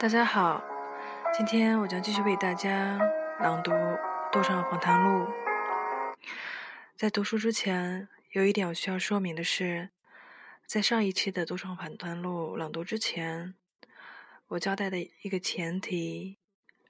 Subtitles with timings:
[0.00, 0.62] 大家好，
[1.36, 2.96] 今天我将继续为大家
[3.40, 3.72] 朗读
[4.30, 5.24] 《杜尚访谈录》。
[6.94, 9.90] 在读书之前，有一点我需要说明的是，
[10.64, 13.56] 在上一期的《杜尚访谈录》朗读之前，
[14.46, 16.38] 我交代的一个前提，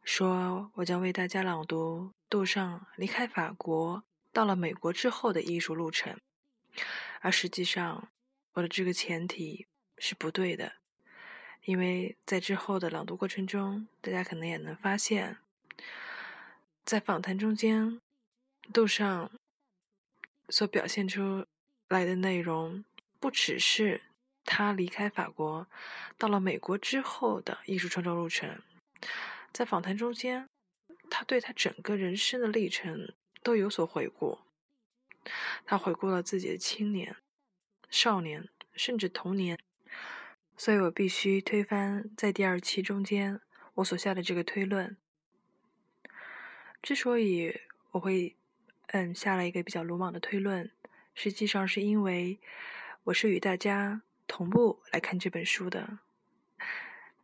[0.04, 4.04] 说我将为大家朗读杜尚离开法国
[4.34, 6.20] 到了美国之后的艺术路程，
[7.22, 8.10] 而实际上，
[8.52, 9.66] 我的这个前提
[9.96, 10.74] 是不对的。
[11.64, 15.36] 因为在之后的朗读过程中，大家可能也能发现，
[16.84, 18.00] 在访谈中间，
[18.72, 19.30] 杜尚
[20.48, 21.46] 所表现出
[21.88, 22.84] 来的内容，
[23.20, 24.00] 不只是
[24.44, 25.66] 他离开法国
[26.16, 28.62] 到了美国之后的艺术创作路程，
[29.52, 30.48] 在访谈中间，
[31.10, 34.38] 他对他整个人生的历程都有所回顾。
[35.66, 37.14] 他回顾了自己的青年、
[37.90, 39.58] 少年，甚至童年。
[40.58, 43.40] 所以我必须推翻在第二期中间
[43.74, 44.96] 我所下的这个推论。
[46.82, 47.60] 之所以
[47.92, 48.34] 我会
[48.88, 50.70] 嗯下了一个比较鲁莽的推论，
[51.14, 52.40] 实际上是因为
[53.04, 56.00] 我是与大家同步来看这本书的。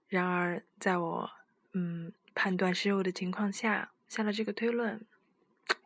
[0.09, 1.31] 然而，在我
[1.73, 5.05] 嗯判断失误的情况下下了这个推论，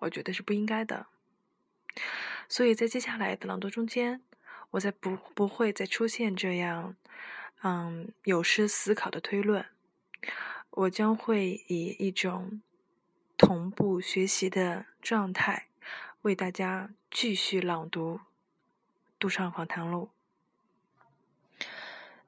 [0.01, 1.07] 我觉得是不应该的。
[2.47, 4.21] 所以在接下来的朗读中间，
[4.73, 6.95] 我才不不会再出现这样。
[7.63, 9.67] 嗯，有失思考的推论，
[10.71, 12.63] 我将会以一种
[13.37, 15.67] 同步学习的状态，
[16.23, 18.15] 为大家继续朗读
[19.19, 20.11] 《杜尚访谈录》。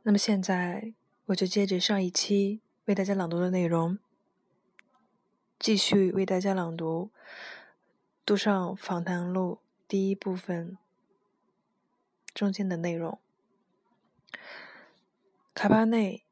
[0.02, 0.92] 那么现在，
[1.26, 3.98] 我就接着上一期为大家朗读的内容，
[5.60, 7.10] 继续为大家朗读
[8.26, 10.76] 《杜尚访谈录》第一部分
[12.34, 13.20] 中间的内容。
[15.52, 16.24] 卡巴内，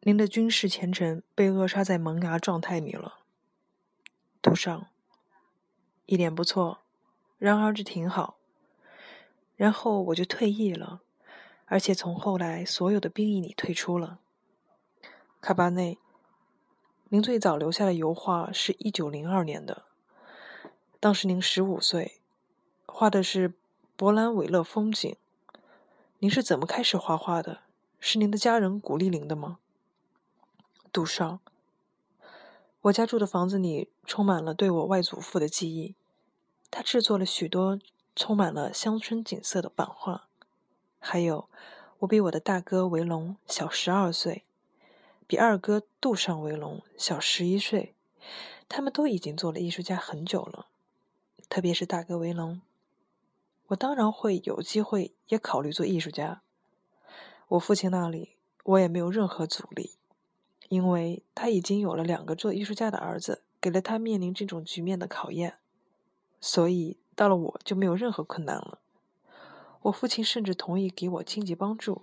[0.00, 3.18] 您的军事前程被扼杀在萌芽状态里了。
[4.40, 4.86] 杜尚，
[6.06, 6.78] 一点不错，
[7.36, 8.38] 然而这挺好。
[9.56, 11.02] 然后我就退役了，
[11.66, 14.20] 而且从后来所有的兵役里退出了。
[15.42, 15.98] 卡巴内，
[17.10, 19.84] 您最早留下的油画是一九零二年的，
[20.98, 22.22] 当时您十五岁，
[22.86, 23.52] 画的是
[23.98, 25.14] 勃兰韦勒风景。
[26.20, 27.60] 您是怎么开始画画的？
[28.02, 29.58] 是您的家人鼓励您的吗，
[30.90, 31.38] 杜尚？
[32.80, 35.94] 我家住的房子里充满了对我外祖父的记忆，
[36.70, 37.78] 他制作了许多
[38.16, 40.28] 充满了乡村景色的版画。
[40.98, 41.50] 还有，
[41.98, 44.44] 我比我的大哥维龙小十二岁，
[45.26, 47.94] 比二哥杜尚维龙小十一岁，
[48.66, 50.68] 他们都已经做了艺术家很久了，
[51.50, 52.62] 特别是大哥维龙。
[53.66, 56.40] 我当然会有机会也考虑做艺术家。
[57.50, 59.96] 我父亲那里，我也没有任何阻力，
[60.68, 65.58] 因为他已经有了两个做艺术家的儿子，给了他面临这种局面的考验，
[66.40, 68.78] 所以到了我就没有任何困难了。
[69.82, 72.02] 我父亲甚至同意给我经济帮助。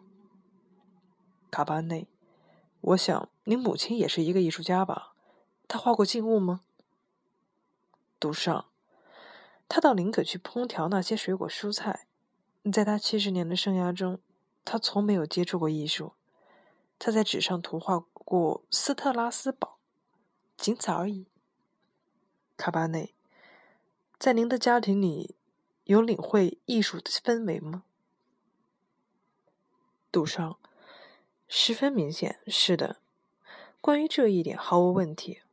[1.49, 2.09] 卡巴内，
[2.81, 5.13] 我想您母亲也是一个艺术家吧？
[5.69, 6.59] 她画过静物吗？
[8.19, 8.65] 杜尚，
[9.69, 12.07] 他到林可去烹调那些水果蔬菜，
[12.69, 14.19] 在他七十年的生涯中。
[14.69, 16.11] 他从没有接触过艺术，
[16.99, 19.77] 他在纸上涂画过斯特拉斯堡，
[20.57, 21.27] 仅此而已。
[22.57, 23.15] 卡巴内，
[24.19, 25.37] 在您的家庭里，
[25.85, 27.85] 有领会艺术的氛围吗？
[30.11, 30.59] 杜尚，
[31.47, 32.97] 十分明显，是的。
[33.79, 35.43] 关于这一点，毫无问题。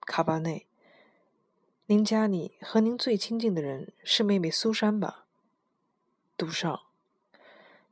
[0.00, 0.66] 卡巴内，
[1.86, 5.24] 您家里和您最亲近的人是妹妹苏珊吧？
[6.36, 6.85] 杜尚。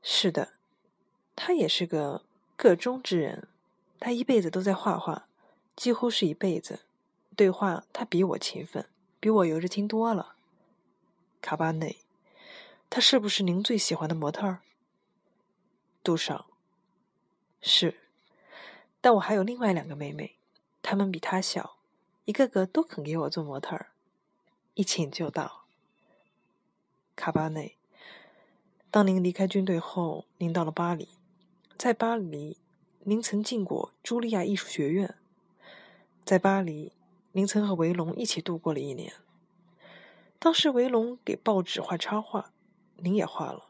[0.06, 0.50] 是的，
[1.34, 2.22] 他也是个
[2.56, 3.48] 个中之人。
[3.98, 5.26] 他一辈子都在画画，
[5.74, 6.80] 几乎是一辈子。
[7.34, 8.86] 对画，他比我勤奋，
[9.18, 10.36] 比我有着听多了。
[11.40, 12.00] 卡巴内，
[12.90, 14.58] 他是不是您最喜欢的模特？
[16.02, 16.48] 杜少，
[17.62, 18.02] 是。
[19.00, 20.36] 但我还有另外两个妹妹，
[20.82, 21.78] 她们比他小，
[22.26, 23.86] 一个个都肯给我做模特儿，
[24.74, 25.64] 一请就到。
[27.16, 27.78] 卡巴内。
[28.94, 31.08] 当您离开军队后，您到了巴黎，
[31.76, 32.58] 在巴黎，
[33.00, 35.16] 您曾进过茱莉亚艺术学院。
[36.24, 36.92] 在巴黎，
[37.32, 39.14] 您曾和维龙一起度过了一年。
[40.38, 42.52] 当时维龙给报纸画插画，
[42.98, 43.66] 您也画了。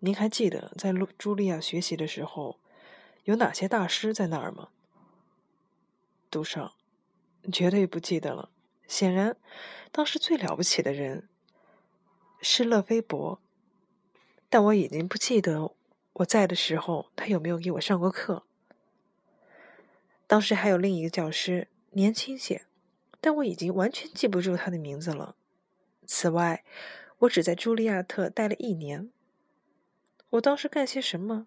[0.00, 2.58] 您还记得在茱莉亚学习的时候，
[3.22, 4.70] 有哪些大师在那儿吗？
[6.32, 6.72] 杜尚，
[7.52, 8.50] 绝对不记得了。
[8.88, 9.36] 显然，
[9.92, 11.28] 当时最了不起的人
[12.40, 13.40] 是勒菲伯。
[14.52, 15.72] 但我已经不记得
[16.12, 18.42] 我在的时候他有没有给我上过课。
[20.26, 22.66] 当时还有另一个教师，年轻些，
[23.18, 25.36] 但我已经完全记不住他的名字了。
[26.04, 26.64] 此外，
[27.20, 29.10] 我只在茱莉亚特待了一年。
[30.28, 31.46] 我当时干些什么？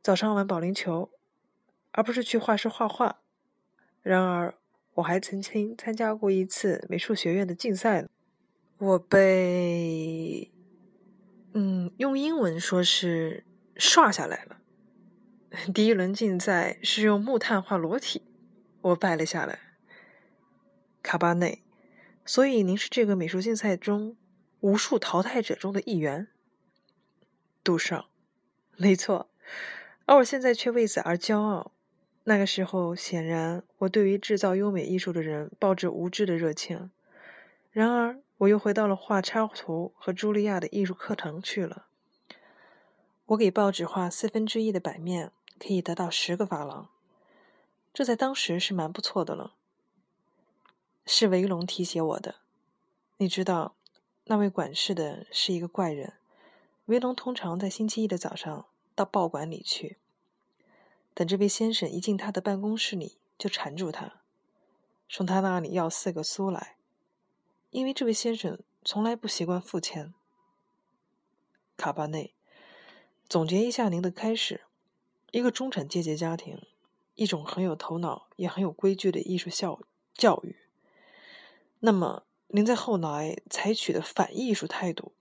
[0.00, 1.10] 早上玩保龄球，
[1.90, 3.18] 而不是去画室画画。
[4.02, 4.54] 然而，
[4.94, 8.06] 我还曾经参加过一次美术学院的竞赛。
[8.78, 10.52] 我被，
[11.52, 13.44] 嗯，用英文说是
[13.76, 14.58] 刷下来了。
[15.72, 18.22] 第一轮竞赛是用木炭画裸体，
[18.82, 19.58] 我败了下来。
[21.02, 21.62] 卡巴内，
[22.26, 24.16] 所以您是这个美术竞赛中
[24.60, 26.28] 无数淘汰者中的一员。
[27.64, 28.06] 杜尚，
[28.76, 29.30] 没错，
[30.04, 31.72] 而我现在却为此而骄傲。
[32.24, 36.90] 那个时候，显然我对于制造优美艺术的人抱着无知的热情。
[37.70, 41.86] 然而，我又回到了画插图和茱莉亚的艺术课堂去了。
[43.26, 45.32] 我给报纸画四分之一的版面。
[45.60, 46.88] 可以得到十个法郎，
[47.92, 49.54] 这在当时是蛮不错的了。
[51.04, 52.36] 是维龙提携我的，
[53.16, 53.74] 你知道，
[54.26, 56.12] 那位管事的是一个怪人。
[56.84, 59.98] 维龙通常在星期一的早上到报馆里去，
[61.12, 64.20] 等这位先生一进他的办公室里，就缠住他，
[65.08, 66.76] 从他那里要四个苏来，
[67.70, 70.14] 因为这位先生从来不习惯付钱。
[71.76, 72.34] 卡巴内，
[73.28, 74.62] 总结一下您的开始。
[75.30, 76.62] 一个中产阶级家庭，
[77.14, 79.80] 一种很有头脑也很有规矩的艺术教
[80.14, 80.56] 教育。
[81.80, 85.12] 那么，您在后来采取的反艺术态度，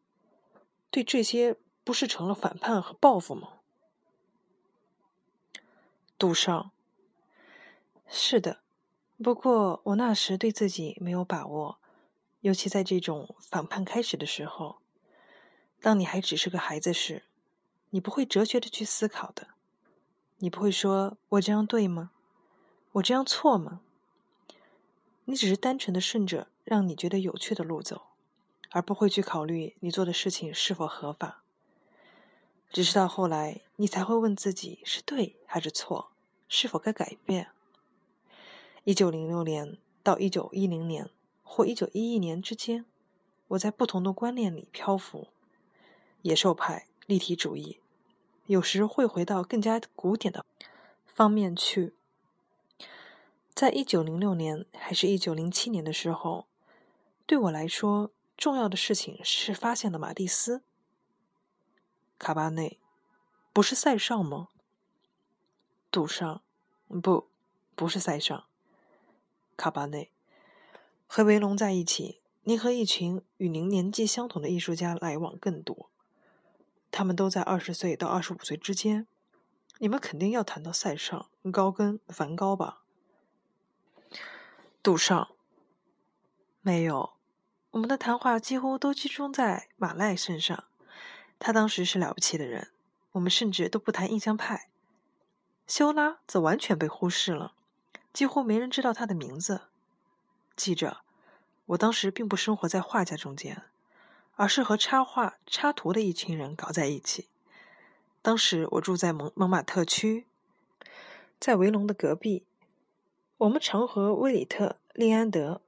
[0.89, 3.59] 对这些不是成了反叛和报复吗？
[6.17, 6.71] 杜尚，
[8.07, 8.61] 是的。
[9.21, 11.79] 不过我那时对自己没有把握，
[12.47, 14.77] 尤其在这种反叛开始的时候。
[15.81, 17.23] 当你还只是个孩子时，
[17.89, 19.49] 你不会哲学的去思考的。
[20.37, 22.11] 你不会说我这样对吗？
[22.93, 23.81] 我这样错吗？
[25.25, 28.03] 你只是单纯的顺着让你觉得有趣的路走，
[28.71, 31.43] 而不会去考虑你做的事情是否合法。
[32.71, 36.11] 只是到后来，你才会问自己是对还是错，
[36.47, 37.49] 是否该改变。
[38.85, 41.09] 一九零六年到一九一零年
[41.49, 42.85] 或一九一一年之间，
[43.47, 45.29] 我在不同的观念里漂浮：
[46.21, 47.79] 野兽派、立体主义。
[48.45, 50.45] 有时会回到更加古典的
[51.05, 51.95] 方面去。
[53.55, 56.45] 在一九零六年还是一九零七年的时候，
[57.25, 60.61] 对我来说重要的事情是发现了马蒂斯。
[62.19, 62.79] 卡巴内，
[63.51, 64.49] 不是塞尚吗？
[65.89, 66.41] 杜尚，
[67.01, 67.27] 不，
[67.75, 68.45] 不是塞尚。
[69.55, 70.11] 卡巴内，
[71.07, 75.89] 和维龙在一起，您和一群与您年纪相同的艺术家来往更多。
[76.91, 79.07] 他们都在二十岁到二十五岁之间。
[79.79, 82.83] 你们肯定要谈到塞尚、高更、梵高吧？
[84.83, 85.29] 杜尚，
[86.61, 87.13] 没有。
[87.71, 90.65] 我们的谈话几乎都集中在马赖身上。
[91.39, 92.71] 他当时是了不起的人。
[93.13, 94.69] 我们甚至都不谈印象派。
[95.65, 97.53] 修拉则完全被忽视了，
[98.13, 99.61] 几乎没人知道他的名字。
[100.55, 101.01] 记着，
[101.67, 103.63] 我当时并不生活在画家中间。
[104.39, 107.27] 而是和插画、插图的一群人搞在一起。
[108.21, 110.27] 当时我住在蒙蒙马特区，
[111.39, 112.45] 在维隆的隔壁。
[113.39, 115.61] 我们常和威里特、利安德、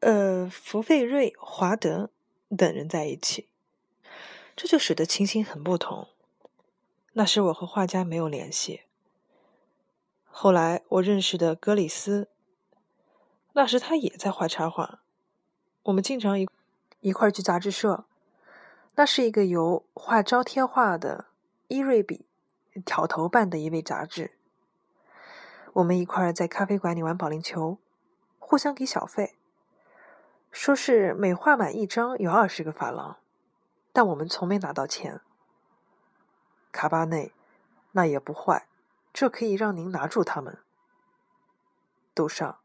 [0.00, 2.08] 呃福费瑞、华德
[2.56, 3.48] 等人在一起，
[4.56, 6.08] 这就使得情形很不同。
[7.12, 8.84] 那时我和画家没有联系。
[10.24, 12.28] 后来我认识的格里斯，
[13.56, 15.00] 那时他也在画插画。
[15.84, 16.46] 我们经常一。
[17.00, 18.04] 一块去杂志社，
[18.96, 21.26] 那是一个由画招贴画的
[21.68, 22.26] 伊瑞比
[22.84, 24.32] 挑头办的一位杂志。
[25.74, 27.78] 我们一块在咖啡馆里玩保龄球，
[28.40, 29.36] 互相给小费，
[30.50, 33.18] 说是每画满一张有二十个法郎，
[33.92, 35.20] 但我们从没拿到钱。
[36.72, 37.32] 卡巴内，
[37.92, 38.66] 那也不坏，
[39.12, 40.58] 这可以让您拿住他们。
[42.12, 42.58] 杜尚，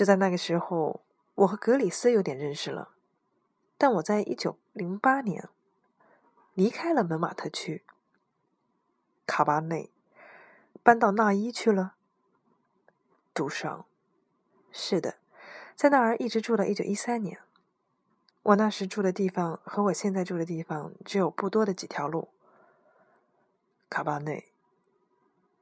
[0.00, 1.02] 就在那个时候，
[1.34, 2.94] 我和格里斯有点认识了。
[3.76, 5.50] 但我在一九零八年
[6.54, 7.84] 离开了门马特区，
[9.26, 9.90] 卡巴内
[10.82, 11.96] 搬到纳伊去了。
[13.34, 13.84] 杜尚，
[14.72, 15.16] 是的，
[15.76, 17.38] 在那儿一直住到一九一三年。
[18.44, 22.30] 我那时住的地方和我现在住的地方只有不多的几条路。
[23.90, 24.50] 卡巴内，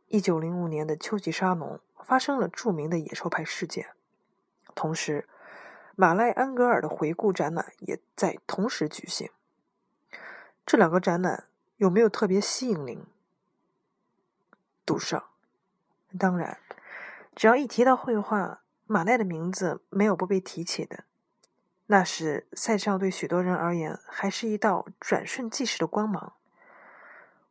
[0.06, 3.88] 一九零五年的秋季沙龙发生了著名的野兽派事件，
[4.78, 5.26] 同时。
[6.00, 9.28] 马赖安格尔的回顾展览也在同时举行。
[10.64, 13.04] 这两个展览有没有特别吸引您？
[14.86, 15.24] 杜尚，
[16.16, 16.58] 当然，
[17.34, 21.02] 只要一提到绘画，马奈的名字没有不被提起的。
[21.86, 26.34] 那时，塞尚对许多人而言还是一道转瞬即逝的光芒。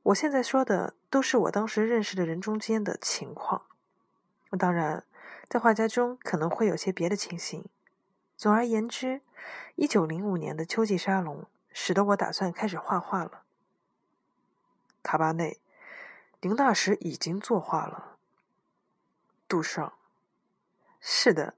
[0.03, 3.63] 我现在说的都是我当时认识的人中间的情况。
[4.57, 5.03] 当然，
[5.47, 7.65] 在画家中可能会有些别的情形。
[8.35, 9.21] 总而言之，
[9.75, 13.43] 一九零五年的秋季沙龙使得我打算开始画画了。
[15.01, 15.59] 卡巴内，
[16.41, 18.17] 您那时已经作画了。
[19.47, 19.93] 杜尚，
[20.99, 21.55] 是的，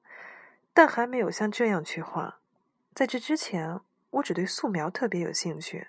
[0.73, 2.39] 但还没有像这样去画。
[2.93, 3.79] 在这之前，
[4.11, 5.87] 我只对素描特别有兴趣。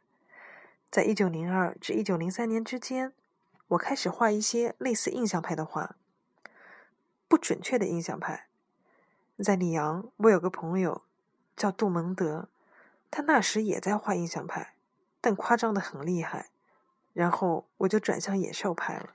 [0.91, 3.13] 在一九零二至一九零三年之间，
[3.69, 5.97] 我开始画一些类似印象派的画，
[7.31, 8.49] 不准确的印象派。
[9.39, 11.05] 在里昂，我有个朋友
[11.57, 12.49] 叫杜蒙德，
[13.09, 14.75] 他那时也在画印象派，
[15.21, 16.51] 但夸张的很厉害。
[17.13, 19.15] 然后我就转向野兽派了。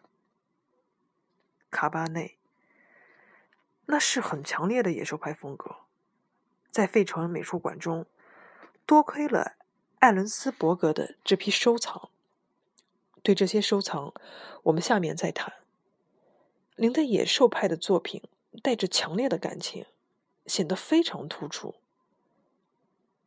[1.70, 2.38] 卡巴内，
[3.88, 5.76] 那是很强烈的野兽派风格。
[6.72, 8.06] 在费城美术馆中，
[8.86, 9.58] 多亏了
[10.00, 12.10] 艾伦斯伯格的这批收藏。
[13.22, 14.14] 对这些收藏，
[14.64, 15.65] 我们下面再谈。
[16.78, 18.22] 您的野兽派的作品
[18.62, 19.86] 带着强烈的感情，
[20.46, 21.76] 显得非常突出。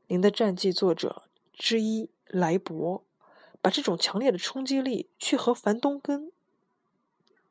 [0.09, 3.05] 您的战记作者之一莱博，
[3.61, 6.31] 把这种强烈的冲击力去和凡东根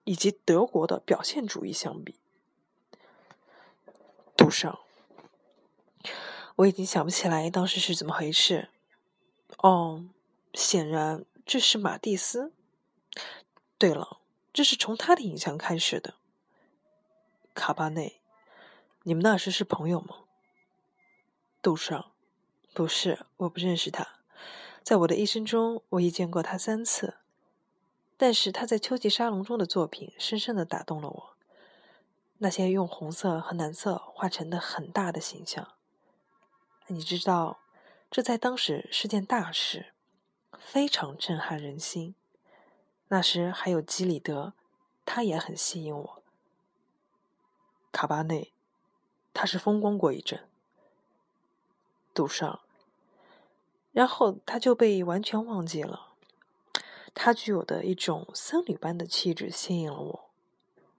[0.04, 2.16] 以及德国的表现主义相比，
[4.36, 4.80] 杜尚。
[6.58, 8.70] 我已经想不起来当时是怎么回事。
[9.58, 10.06] 哦，
[10.54, 12.52] 显然这是马蒂斯。
[13.78, 14.17] 对了，
[14.58, 16.16] 这是从他的影像开始的。
[17.54, 18.20] 卡巴内，
[19.04, 20.22] 你们那时是朋友吗？
[21.62, 22.10] 杜尚，
[22.74, 24.16] 不是，我不认识他。
[24.82, 27.18] 在我的一生中，我已见过他三次。
[28.18, 31.36] 但是他在秋季沙龙中的作品深深的打动了我。
[32.40, 35.76] 那些用红色和蓝色画成的很大的形象。
[36.88, 37.60] 你知道，
[38.10, 39.94] 这在当时是件大事，
[40.58, 42.16] 非常震撼人心。
[43.10, 44.54] 那时还有基里德，
[45.06, 46.24] 他也很吸引我。
[47.92, 48.54] 卡巴内，
[49.34, 50.48] 他是风光过一阵。
[52.14, 52.62] 杜尚，
[53.92, 56.14] 然后他就被完全忘记了。
[57.14, 60.30] 他具有的一种僧侣般的气质吸引了我。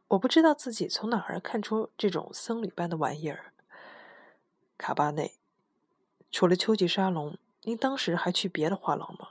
[0.09, 3.53] 我不知道自己从哪儿看出这种僧侣般的玩意儿。
[4.77, 5.35] 卡巴内。
[6.31, 9.31] 除了秋季沙龙，您当时还去别的画廊吗？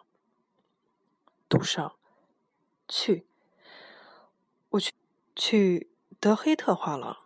[1.48, 1.96] 杜尚，
[2.88, 3.26] 去，
[4.70, 4.94] 我去
[5.36, 5.90] 去
[6.20, 7.18] 德黑特画廊，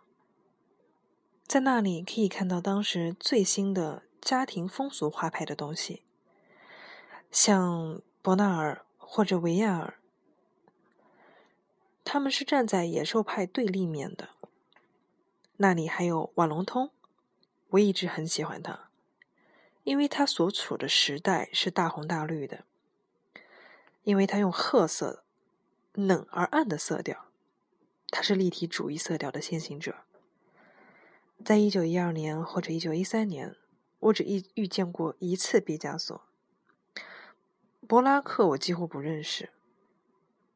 [1.46, 6.02] 在那里可以看到当时最新的家庭风俗画派的东西，
[7.30, 9.98] 像伯纳尔或者维亚尔，
[12.04, 14.30] 他们是站在野兽派对立面的。
[15.58, 16.90] 那里还有瓦隆通，
[17.70, 18.88] 我一直很喜欢他。
[19.84, 22.64] 因为他所处的时代是大红大绿的，
[24.04, 25.24] 因为他用褐色、
[25.92, 27.26] 冷而暗的色调，
[28.08, 29.96] 他是立体主义色调的先行者。
[31.44, 33.56] 在一九一二年或者一九一三年，
[33.98, 36.22] 我只遇遇见过一次毕加索。
[37.86, 39.50] 博拉克我几乎不认识，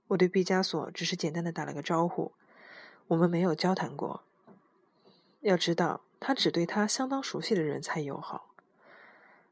[0.06, 2.32] 我对毕加索只是简单的打了个招呼，
[3.08, 4.22] 我们没有交谈过。
[5.40, 8.54] 要知道，他只对他相当熟悉的人才友好。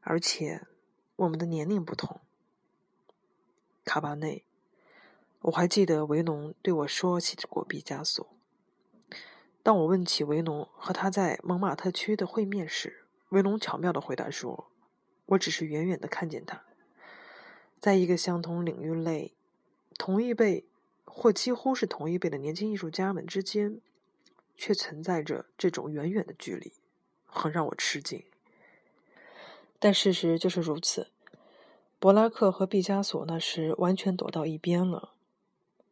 [0.01, 0.65] 而且，
[1.17, 2.21] 我们的年龄不同。
[3.83, 4.44] 卡巴内，
[5.45, 8.27] 我还记得维农对我说起过毕加索。
[9.61, 14.71] 当我问起维农和他在蒙马特区的会面时，维农巧妙的回答说
[15.27, 16.63] ：“我只是远远的看见他，
[17.79, 19.35] 在一个相同领域内，
[19.99, 20.65] 同一辈
[21.05, 23.79] 或几乎是同一辈的年轻艺术家们之间，
[24.57, 26.73] 却存在着这种远远的距离，
[27.27, 28.23] 很让我吃惊。”
[29.77, 31.11] 但事实就是如此。
[31.99, 35.13] 柏拉克和毕加索那时完全躲到一边了，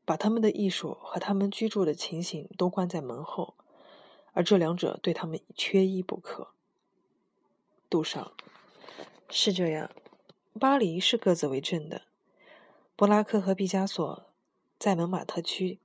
[0.05, 3.55] 把他们的艺术和他们居住的情形都关在门后，
[4.33, 6.49] 而这两者对他们缺一不可。
[7.89, 8.33] 杜尚，
[9.29, 9.89] 是这样，
[10.59, 12.03] 巴黎是各自为政的。
[12.95, 14.25] 布拉克和毕加索
[14.77, 15.79] 在蒙马特区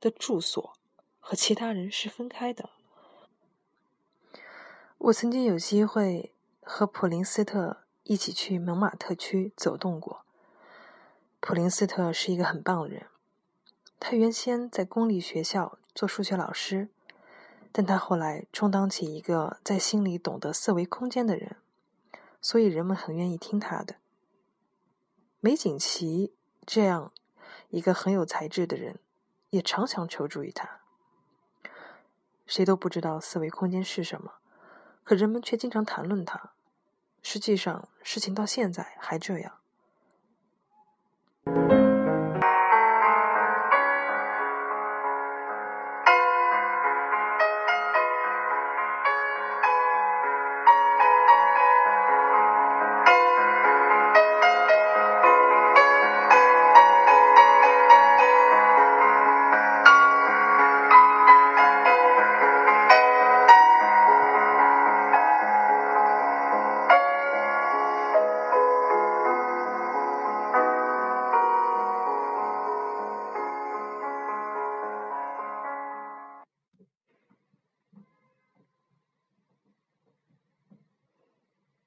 [0.00, 0.74] 的住所
[1.18, 2.70] 和其他人是分开的。
[4.98, 6.30] 我曾经有机会。
[6.66, 10.24] 和普林斯特一起去蒙马特区走动过。
[11.40, 13.06] 普林斯特是一个很棒的人，
[14.06, 16.90] 他原先在公立学校做数学老师，
[17.72, 21.56] 但他后来充当起一个在心里懂得四维空间的人，
[22.38, 23.96] 所以人们很愿意听他的。
[25.40, 26.34] 梅景琦
[26.66, 27.12] 这样
[27.70, 28.98] 一个很有才智的人，
[29.48, 30.80] 也常常求助于他。
[32.44, 34.34] 谁都不知道四维空间是什么，
[35.02, 36.52] 可人们却经常谈论它。
[37.22, 39.60] 实际上，事情到现在还这样。